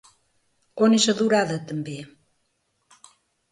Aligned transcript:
On 0.87 0.95
és 0.99 1.05
adorada 1.13 1.59
també? 1.73 1.99